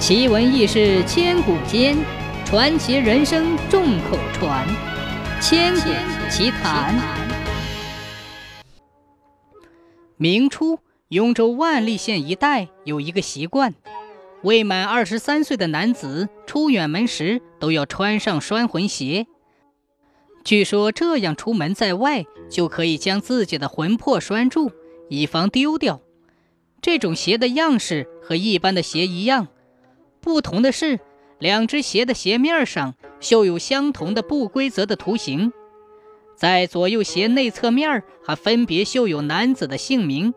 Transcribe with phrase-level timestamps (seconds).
[0.00, 1.94] 奇闻异事千古间，
[2.46, 4.66] 传奇人生众口传。
[5.42, 5.90] 千古
[6.30, 6.98] 奇谈。
[10.16, 10.78] 明初，
[11.08, 13.74] 雍州万历县一带有一个习惯：
[14.42, 19.26] 未满二十三岁的男子出远门时都要穿上拴魂鞋。
[20.42, 24.72] 据说这样出门在外，就可以将自己的魂魄拴住，
[25.10, 26.00] 以防丢掉。
[26.80, 29.48] 这种鞋的样式和一般的鞋一样。
[30.20, 31.00] 不同的是，
[31.38, 35.52] 两只鞋的鞋面上绣有相同的不规则的图形，
[36.36, 40.34] 在左右鞋内侧面还分别绣有男子的姓名。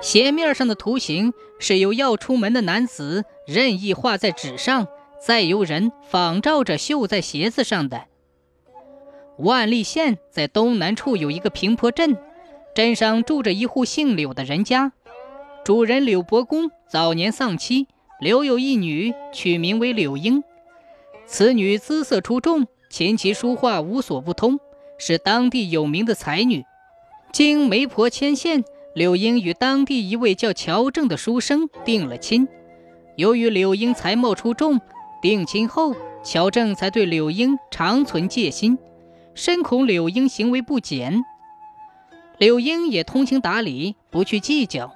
[0.00, 4.88] 鞋面上的图形是由要出门的男子任意画在纸上，
[5.24, 8.06] 再由人仿照着绣在鞋子上的。
[9.38, 12.16] 万历县在东南处有一个平坡镇，
[12.74, 14.92] 镇上住着一户姓柳的人家，
[15.64, 17.88] 主人柳伯公早年丧妻。
[18.24, 20.42] 留有一女，取名为柳英。
[21.26, 24.58] 此女姿色出众，琴棋书画无所不通，
[24.96, 26.64] 是当地有名的才女。
[27.34, 28.64] 经媒婆牵线，
[28.94, 32.48] 柳英与当地一位叫乔正的书生定了亲。
[33.16, 34.80] 由于柳英才貌出众，
[35.20, 38.78] 定亲后，乔正才对柳英长存戒心，
[39.34, 41.22] 深恐柳英行为不检。
[42.38, 44.94] 柳英也通情达理，不去计较。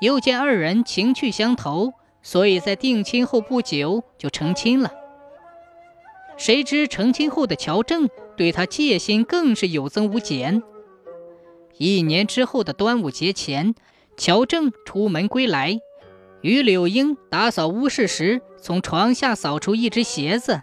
[0.00, 1.92] 又见二人情趣相投。
[2.22, 4.92] 所以在定亲后不久就成亲了。
[6.36, 10.62] 谁知成亲后的乔正对他戒心更是有增无减。
[11.76, 13.74] 一年之后的端午节前，
[14.16, 15.78] 乔正出门归来，
[16.40, 20.62] 与柳英打扫屋室时，从床下扫出一只鞋子，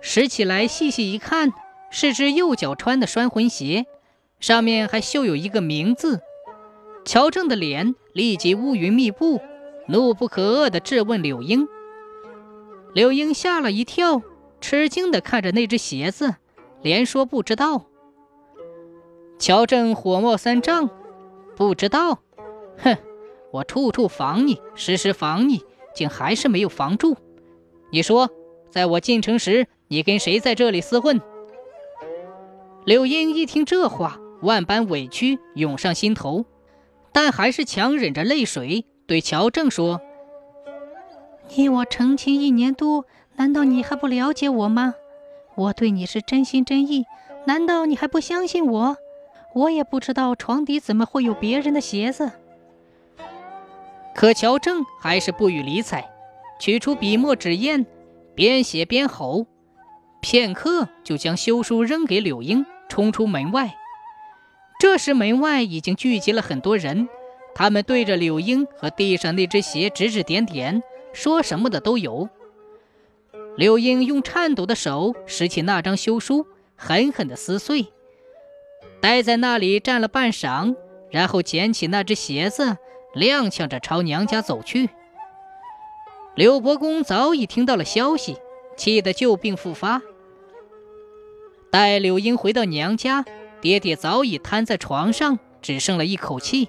[0.00, 1.52] 拾起来细细一看，
[1.90, 3.86] 是只右脚穿的拴魂鞋，
[4.40, 6.20] 上面还绣有一个名字。
[7.04, 9.40] 乔正的脸立即乌云密布。
[9.90, 11.66] 怒不可遏地质问柳英，
[12.92, 14.20] 柳英吓了一跳，
[14.60, 16.34] 吃惊地看着那只鞋子，
[16.82, 17.86] 连说不知道。
[19.38, 20.90] 乔正火冒三丈，
[21.56, 22.18] 不知道？
[22.76, 22.98] 哼，
[23.50, 27.16] 我处处防你，时时防你，竟还是没有防住。
[27.90, 28.28] 你说，
[28.70, 31.18] 在我进城时，你跟谁在这里厮混？
[32.84, 36.44] 柳英一听这话，万般委屈涌上心头，
[37.10, 38.84] 但还是强忍着泪水。
[39.08, 40.02] 对乔正说
[41.56, 44.94] ：“你我成亲一年多，难道你还不了解我吗？
[45.54, 47.06] 我对你是真心真意，
[47.46, 48.98] 难道你还不相信我？
[49.54, 52.32] 我也不知道床底怎么会有别人的鞋子。”
[54.14, 56.04] 可乔正还是不予理睬，
[56.60, 57.86] 取出笔墨纸砚，
[58.34, 59.46] 边写边吼，
[60.20, 63.74] 片刻就将休书扔给柳英，冲出门外。
[64.78, 67.08] 这时门外已经聚集了很多人。
[67.58, 70.80] 他们对着柳英和地上那只鞋指指点点，
[71.12, 72.28] 说什么的都有。
[73.56, 77.88] 柳英用颤抖的手拾起那张休书，狠狠地撕碎，
[79.00, 80.76] 待在那里站了半晌，
[81.10, 82.76] 然后捡起那只鞋子，
[83.16, 84.90] 踉跄着朝娘家走去。
[86.36, 88.36] 柳伯公早已听到了消息，
[88.76, 90.00] 气得旧病复发。
[91.72, 93.24] 待柳英回到娘家，
[93.60, 96.68] 爹爹早已瘫在床上，只剩了一口气。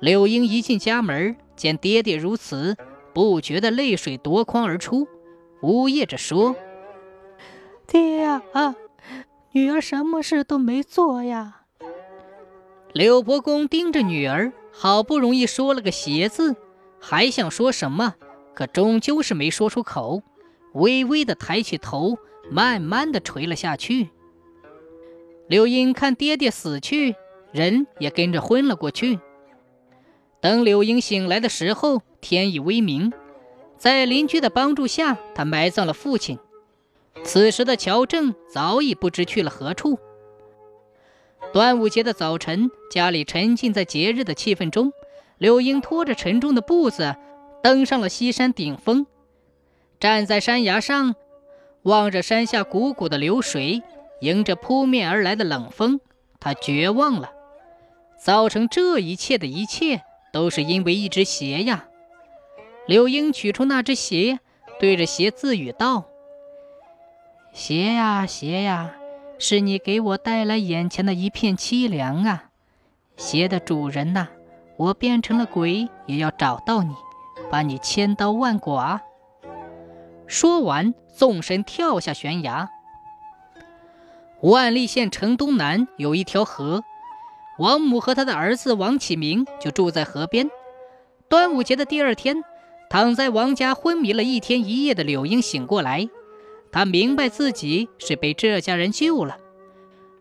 [0.00, 2.76] 柳英一进家门，见爹爹如此，
[3.12, 5.06] 不觉得泪水夺眶而出，
[5.62, 6.54] 呜咽着说
[7.86, 8.76] ：“爹呀，啊
[9.52, 11.62] 女儿什么事都没做呀。”
[12.92, 16.54] 柳伯公盯着女儿，好不容易说了个“鞋”字，
[17.00, 18.14] 还想说什么，
[18.54, 20.22] 可终究是没说出口，
[20.74, 22.18] 微微的抬起头，
[22.50, 24.10] 慢慢的垂了下去。
[25.48, 27.14] 柳英看爹爹死去，
[27.52, 29.18] 人也跟着昏了过去。
[30.44, 33.14] 等柳英醒来的时候，天已微明。
[33.78, 36.38] 在邻居的帮助下，他埋葬了父亲。
[37.24, 39.98] 此时的乔正早已不知去了何处。
[41.54, 44.92] 端午节的早晨，家里沉浸在节日的气氛中。
[45.38, 47.16] 柳英拖着沉重的步子，
[47.62, 49.06] 登上了西山顶峰，
[49.98, 51.14] 站在山崖上，
[51.84, 53.82] 望着山下汩汩的流水，
[54.20, 56.00] 迎着扑面而来的冷风，
[56.38, 57.32] 他绝望了。
[58.22, 60.02] 造成这一切的一切。
[60.34, 61.84] 都是因为一只鞋呀！
[62.88, 64.40] 柳英取出那只鞋，
[64.80, 66.06] 对着鞋自语道
[67.54, 68.96] ：“鞋呀鞋呀，
[69.38, 72.50] 是你给我带来眼前的一片凄凉啊！
[73.16, 74.26] 鞋的主人呐，
[74.76, 76.92] 我变成了鬼也要找到你，
[77.48, 79.00] 把你千刀万剐！”
[80.26, 82.68] 说完，纵身跳下悬崖。
[84.40, 86.82] 万历县城东南有一条河。
[87.58, 90.50] 王母和他的儿子王启明就住在河边。
[91.28, 92.42] 端午节的第二天，
[92.90, 96.08] 躺在王家昏迷了一天一夜的柳英醒过来，
[96.72, 99.36] 她明白自己是被这家人救了。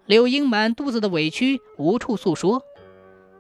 [0.06, 2.62] 柳英满肚子的委屈无处诉说，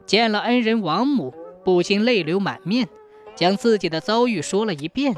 [0.06, 2.89] 见了恩人王母，不禁泪流满面，
[3.36, 5.16] 将自己的遭遇说了一遍。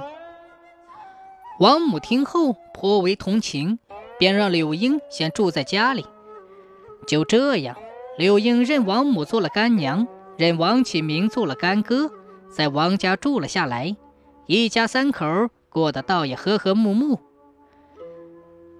[1.59, 3.79] 王母听后颇为同情，
[4.19, 6.05] 便让柳英先住在家里。
[7.07, 7.77] 就这样，
[8.17, 10.07] 柳英认王母做了干娘，
[10.37, 12.09] 认王启明做了干哥，
[12.49, 13.95] 在王家住了下来。
[14.45, 15.25] 一家三口
[15.69, 17.19] 过得倒也和和睦睦。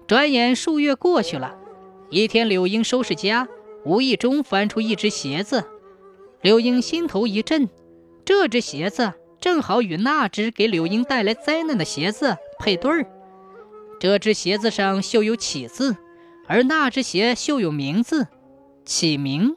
[0.06, 1.58] 转眼数月过去了，
[2.08, 3.48] 一天，柳英收拾家，
[3.84, 5.64] 无意中翻出一只鞋子，
[6.40, 7.68] 柳英心头一震，
[8.24, 9.12] 这只鞋子。
[9.38, 13.06] 正好与那只给柳英带来灾难的鞋子配对儿。
[14.00, 15.96] 这只鞋子上绣有“启”字，
[16.48, 18.26] 而那只鞋绣有名字
[18.86, 19.56] “启明”。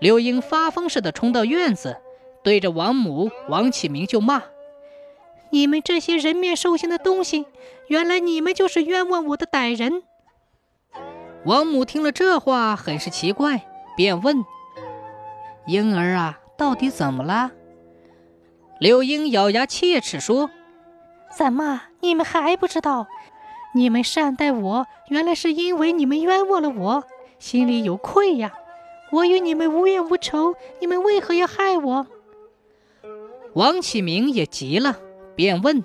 [0.00, 1.96] 柳英发疯似的冲到院子，
[2.42, 4.42] 对着王母王启明就骂
[5.48, 7.46] ：“你们这些人面兽心的东西，
[7.86, 10.02] 原来你们就是冤枉我的歹人！”
[11.46, 14.44] 王母听了这话，很是奇怪，便问
[15.66, 17.52] ：“婴儿啊，到底怎么了？”
[18.80, 20.50] 柳英咬牙切齿说
[21.34, 23.06] ：“怎么，你们还不知道？
[23.74, 27.04] 你们善待我，原来是因为你们冤枉了我，
[27.44, 28.54] 心里有愧呀！
[29.12, 32.06] 我与你们无冤无仇，你们为何要害我？”
[33.52, 34.98] 王启明也急了，
[35.36, 35.84] 便问：“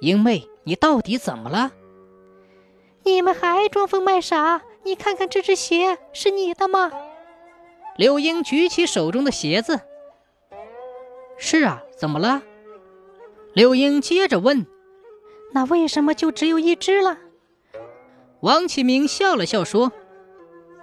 [0.00, 1.72] 英妹，你到底怎么了？
[3.02, 4.62] 你们还装疯卖傻？
[4.84, 6.90] 你看看这只鞋是你的吗？”
[7.98, 9.82] 柳英举起手中的鞋子。
[11.36, 12.42] 是啊，怎么了？
[13.52, 14.66] 柳英接着问
[15.52, 17.18] ：“那为什么就只有一只了？”
[18.40, 19.92] 王启明笑了笑说：“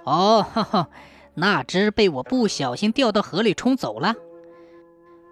[0.07, 0.89] 哦，哈哈，
[1.33, 4.15] 那只被我不小心掉到河里冲走了。”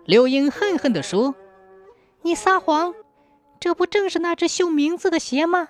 [0.05, 1.33] 柳英恨恨地说
[2.23, 2.93] ：“你撒谎！
[3.59, 5.69] 这不正是那只绣名字的鞋吗？”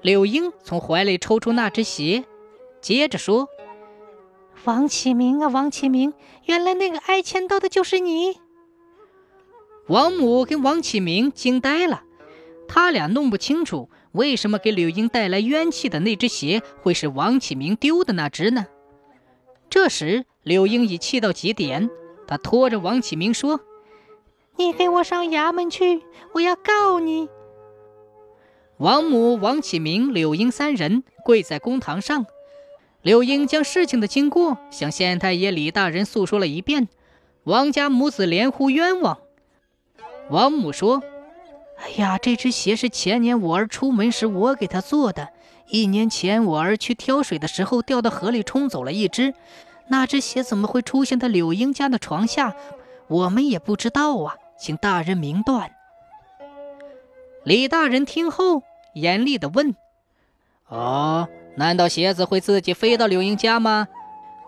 [0.00, 2.24] 柳英从怀里抽出那只鞋，
[2.80, 3.48] 接着说
[4.64, 6.14] ：“王启明啊，王启明，
[6.46, 8.40] 原来那个挨千刀的就是你！”
[9.88, 12.02] 王母跟王启明惊呆了，
[12.68, 18.66] 他俩弄不清楚为什么给柳英带来冤气的那只鞋会是王启明丢的那只呢？
[19.68, 21.90] 这时，柳英已气到极点，
[22.26, 23.60] 他拖着王启明说
[24.56, 26.02] ：“你给我上衙门去，
[26.32, 27.28] 我要告你！”
[28.78, 32.26] 王母、王启明、柳英三人跪在公堂上，
[33.02, 36.88] 柳英将事情的经过向县太爷李大人诉说了一遍，
[37.44, 39.18] 王家母子连呼冤枉。
[40.30, 41.02] 王母说
[41.78, 45.28] ：“哎呀，这只鞋是前年我儿出门时我给他做的。
[45.68, 49.34] 一年前我儿去挑水的时候掉到河里冲走了一只，
[49.88, 52.54] 那只鞋怎么会出现在柳英家的床下？
[53.08, 55.72] 我们也不知道啊，请大人明断。”
[57.44, 58.62] 李大人听后
[58.94, 59.76] 严厉地问
[60.68, 63.88] ：“哦，难道鞋子会自己飞到柳英家吗？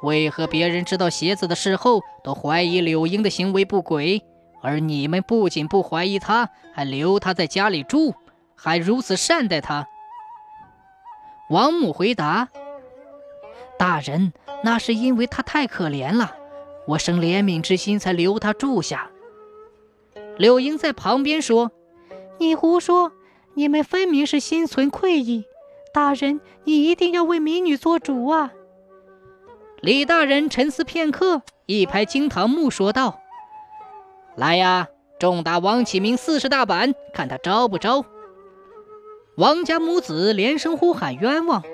[0.02, 4.22] 为何别人知道鞋子的事后都怀疑柳英的行为不轨？”
[4.60, 8.14] 而你们不仅不怀疑他，还留他在家里住，
[8.54, 9.86] 还如此善待他。
[11.50, 12.48] 王母回答
[13.78, 14.32] ：“大人，
[14.64, 16.36] 那是因为他太可怜了，
[16.86, 19.10] 我生怜悯之心才留他住下。”
[20.36, 21.72] 柳英在旁边说
[22.38, 23.12] ：“你胡说！
[23.54, 25.44] 你们分明是心存愧意。
[25.92, 28.52] 大人，你一定要为民女做主啊！”
[29.80, 33.20] 李大人沉思片刻，一拍惊堂木，说道。
[34.38, 34.86] 来呀！
[35.18, 38.04] 重打王启明四十大板，看他招不招！
[39.34, 41.64] 王家母子连声呼喊冤枉。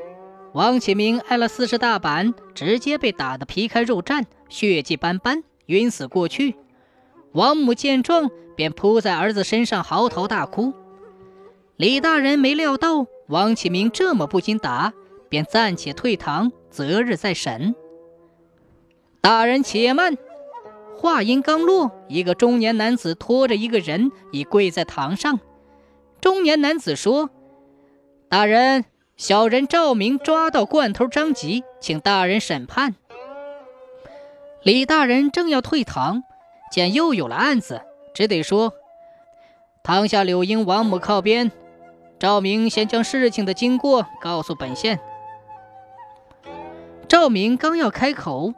[0.54, 6.56] 王启明挨了四十大板，直接被打得皮开肉绽，血迹斑斑，晕死过去。
[7.32, 10.72] 王母见状，便扑在儿子身上嚎啕大哭。
[11.76, 14.94] 李大人没料到王启明这么不经打，
[15.28, 17.74] 便暂且退堂，择日再审。
[19.20, 20.16] 大人且慢。
[21.04, 25.38] 话音刚落，一个中年男子拖着一个人已跪在堂上。
[26.18, 27.28] 中年男子说
[28.30, 32.94] ：“大人，小人赵明抓到惯头张吉，请大人审判。”
[34.64, 36.22] 李大人正要退堂，
[36.72, 37.82] 见又有了案子，
[38.14, 38.72] 只得说
[39.84, 41.52] ：“堂下柳英、王母靠边，
[42.18, 44.98] 赵明先将事情的经过告诉本县。”
[47.06, 48.54] 赵明刚要开口。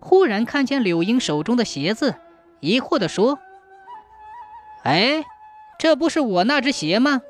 [0.00, 2.14] 忽然看见柳英手中的鞋子，
[2.60, 3.38] 疑惑地说
[4.84, 5.24] ：“哎，
[5.78, 7.20] 这不是我那只鞋吗？”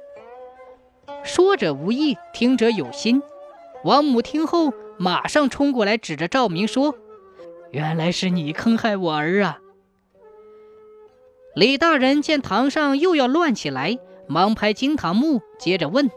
[1.25, 3.23] 说者无意，听者有心。
[3.85, 6.95] 王母听后，马上冲过来，指着赵明说
[7.73, 9.59] ：“原来是你坑害我儿啊！”
[11.55, 16.11] 李大人见堂上又要乱起来，忙拍惊堂木，接着问：“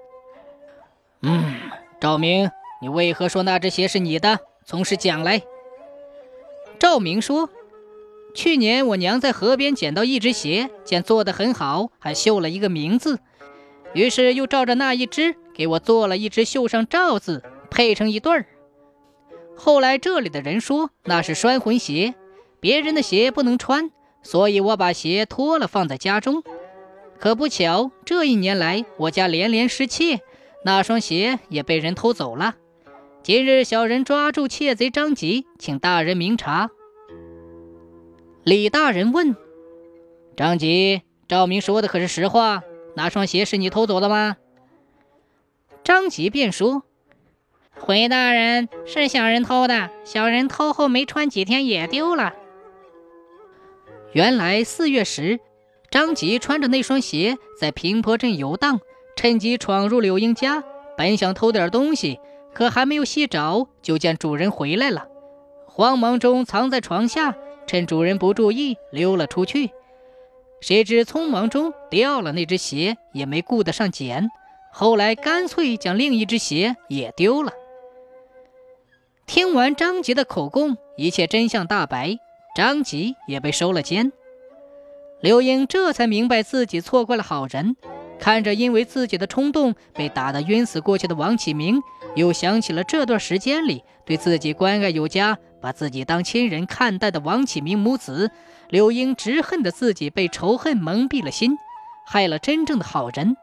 [1.24, 1.56] 嗯，
[2.00, 4.40] 赵明，你为何说那只鞋是你的？
[4.66, 5.42] 从实讲来。”
[6.82, 7.52] 赵明说
[8.34, 13.20] ：“去年我娘在河边捡到一只鞋，见做得很好，还绣了一个名字，
[13.94, 18.48] 于是又照着那一只给我做了一只，绣上赵字，配成一对儿。
[19.56, 22.16] 后来这里的人说那是拴魂鞋，
[22.60, 23.92] 别人的鞋不能穿。”
[24.24, 26.42] 所以我把鞋脱了放在家中，
[27.20, 30.22] 可不巧，这一年来我家连连失窃，
[30.66, 32.56] 那双鞋也被人偷走了。
[33.24, 36.72] 今日小人抓住窃贼张吉，请大人明察。
[38.44, 39.36] 李大人问
[40.36, 42.64] ：“张吉，赵明说的可是实话？
[42.96, 44.38] 那双鞋是你偷走的吗？”
[45.86, 46.82] 张吉便说
[47.78, 52.34] ：“回大人，是小人偷的，小人偷后没穿几天也丢了。”
[54.14, 55.40] 原来四月时，
[55.92, 58.80] 张吉穿着那双鞋在平坡镇游荡，
[59.16, 60.64] 趁机闯入柳英家，
[60.98, 62.20] 本想偷点东西，
[62.54, 65.08] 可还没有细找，就见主人回来了，
[65.68, 69.72] 慌忙中藏在床下，趁主人不注意溜了出去。
[70.60, 74.30] 谁知匆忙中掉了那只鞋，也没顾得上捡，
[74.72, 77.52] 后来干脆将另一只鞋也丢了。
[79.26, 82.18] 听完张吉的口供，一切真相大白。
[82.54, 84.12] 张吉也被收了监，
[85.22, 87.78] 刘英这才明白自己错怪了好人。
[88.20, 91.82] 看着因为自己的冲动被打得晕死过去的王启明，
[92.16, 98.32] 又想起了这段时间里对自己关爱有加、把自己当亲人看待的王启明母子，
[98.70, 101.58] 柳英直恨的自己被仇恨蒙蔽了心，
[102.06, 103.38] 害了真正的好人。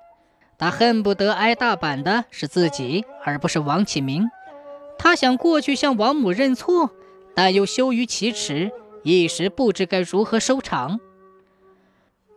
[0.58, 4.28] 他恨不得挨大板的是自己，而不是王启明。
[4.98, 6.90] 他想过去向王母认错，
[7.34, 8.72] 但又羞于启齿。
[9.04, 10.98] 一时不知该如何收场。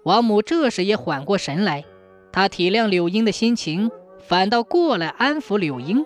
[0.04, 1.84] 王母这时也缓过神来，
[2.32, 3.90] 她体谅柳英的心情，
[4.28, 6.06] 反倒过来安抚柳英。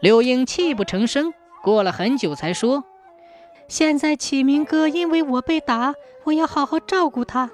[0.00, 2.84] 柳英泣不成声，过了很久才说
[3.68, 7.50] ：“现在启明哥因为我被打，我要好好照顾他。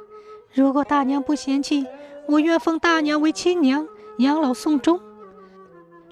[0.53, 1.87] 如果大娘不嫌弃，
[2.29, 3.88] 我愿封大娘为亲娘，
[4.19, 5.00] 养老送终。”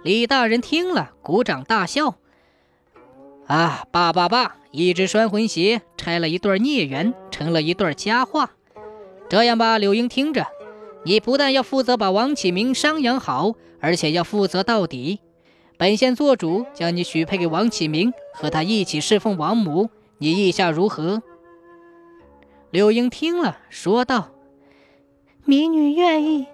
[0.02, 2.16] 李大人听了，鼓掌大笑
[3.46, 8.50] ：“啊，罢罢罢！”一只拴魂鞋拆了一段孽缘，成了一段佳话。
[9.28, 10.48] 这样吧，柳英，听着，
[11.04, 15.20] 你不但要负责把王启明伤养好，而且要负责到底。
[15.84, 21.22] 本县做主，将你许配给王启明，和他一起侍奉王母，你意下如何？
[22.70, 24.30] 柳英听了，说道
[25.44, 26.46] ：“民女愿意。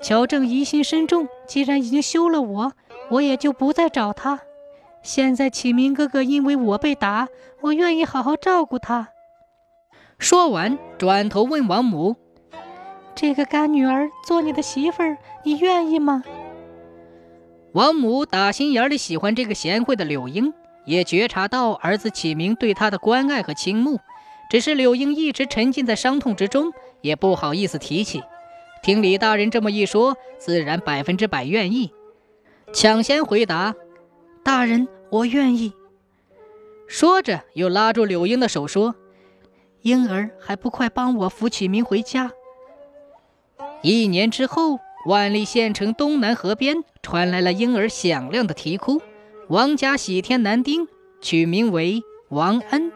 [0.00, 2.72] 乔正疑心深重，既然已经休了我，
[3.10, 4.40] 我也就不再找他。”
[5.04, 7.28] 现在启明哥哥因为我被打，
[7.60, 9.08] 我愿意好好照顾他。
[10.18, 12.16] 说完，转头问王母
[13.14, 16.24] ：“这个干女儿做你的媳妇儿，你愿意吗？”
[17.72, 20.52] 王母打心眼里喜欢这个贤惠的柳英，
[20.84, 24.00] 也觉察到儿子启明对她的关爱和倾慕，
[24.50, 28.22] 只是柳英一直沉浸在伤痛之中，也不好意思提起。
[28.82, 31.92] 听李大人这么一说，自然百分之百愿意，
[32.72, 33.74] 抢先回答。
[34.42, 35.72] 大人，我愿意。
[36.88, 38.96] 说着，又拉住柳英的手说
[39.82, 42.32] ：“婴儿还不快帮我扶启明回家。”
[43.82, 49.00] 一年之后，万历县城东南河边传来了婴儿响亮的啼哭。
[49.48, 50.86] 王家喜添男丁，
[51.20, 52.92] 取名为王恩。